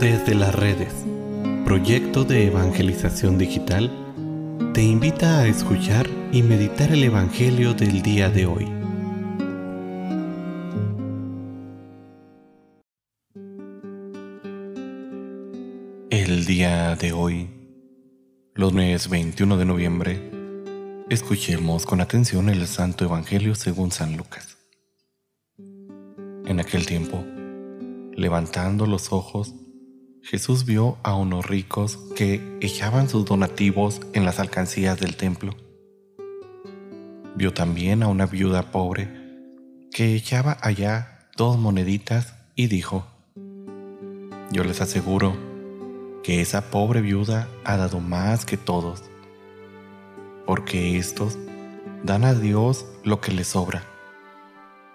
[0.00, 0.92] Desde las redes,
[1.64, 3.90] proyecto de evangelización digital,
[4.74, 8.64] te invita a escuchar y meditar el Evangelio del día de hoy.
[16.10, 17.48] El día de hoy,
[18.54, 20.30] lunes 21 de noviembre,
[21.08, 24.58] escuchemos con atención el Santo Evangelio según San Lucas.
[26.46, 27.24] En aquel tiempo,
[28.16, 29.54] levantando los ojos,
[30.24, 35.54] Jesús vio a unos ricos que echaban sus donativos en las alcancías del templo.
[37.36, 39.06] Vio también a una viuda pobre
[39.92, 43.06] que echaba allá dos moneditas y dijo,
[44.50, 45.36] Yo les aseguro
[46.22, 49.02] que esa pobre viuda ha dado más que todos,
[50.46, 51.36] porque estos
[52.02, 53.82] dan a Dios lo que les sobra,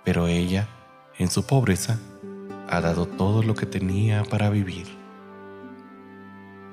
[0.03, 0.67] pero ella,
[1.19, 1.99] en su pobreza,
[2.67, 4.98] ha dado todo lo que tenía para vivir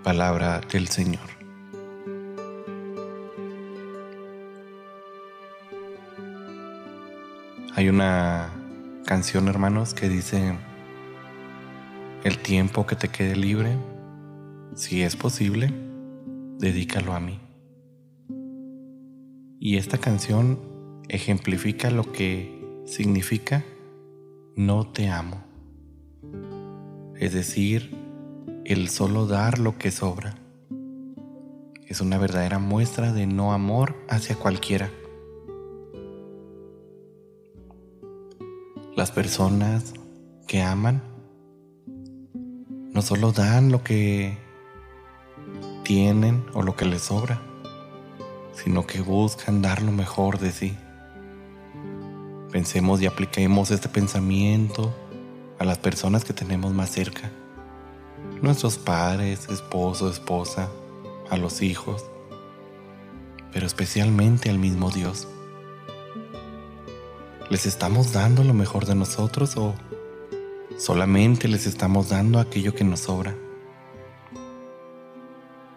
[0.07, 1.29] palabra del Señor.
[7.75, 8.53] Hay una
[9.05, 10.57] canción, hermanos, que dice,
[12.23, 13.77] el tiempo que te quede libre,
[14.77, 15.73] si es posible,
[16.61, 17.41] dedícalo a mí.
[19.59, 23.65] Y esta canción ejemplifica lo que significa
[24.55, 25.43] no te amo.
[27.19, 28.06] Es decir,
[28.69, 30.35] el solo dar lo que sobra.
[31.87, 34.91] Es una verdadera muestra de no amor hacia cualquiera.
[38.97, 39.95] Las personas
[40.49, 41.01] que aman
[42.93, 44.37] no solo dan lo que
[45.85, 47.41] tienen o lo que les sobra,
[48.53, 50.77] sino que buscan dar lo mejor de sí.
[52.51, 54.93] Pensemos y apliquemos este pensamiento
[55.61, 57.31] a las personas que tenemos más cerca
[58.43, 60.69] nuestros padres, esposo, esposa,
[61.31, 62.05] a los hijos,
[63.53, 65.29] pero especialmente al mismo Dios.
[67.51, 69.75] ¿Les estamos dando lo mejor de nosotros o
[70.79, 73.35] solamente les estamos dando aquello que nos sobra?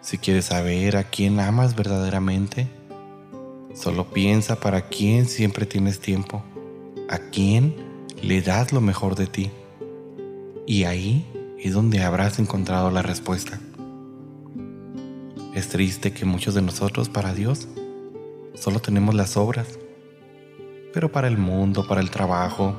[0.00, 2.68] Si quieres saber a quién amas verdaderamente,
[3.74, 6.42] solo piensa para quién siempre tienes tiempo,
[7.08, 7.76] a quién
[8.20, 9.50] le das lo mejor de ti.
[10.66, 11.24] Y ahí
[11.62, 13.60] es donde habrás encontrado la respuesta.
[15.54, 17.68] Es triste que muchos de nosotros para Dios
[18.54, 19.78] solo tenemos las obras,
[20.94, 22.74] pero para el mundo, para el trabajo,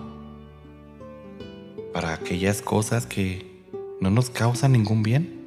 [1.94, 3.64] para aquellas cosas que
[4.00, 5.42] no nos causan ningún bien,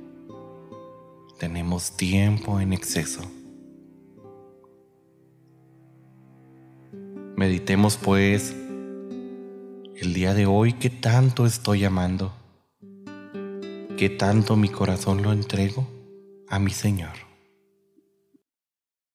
[1.38, 3.22] tenemos tiempo en exceso.
[7.36, 8.54] Meditemos pues
[9.96, 12.32] el día de hoy que tanto estoy amando
[14.04, 15.86] que tanto mi corazón lo entrego
[16.46, 17.33] a mi Señor.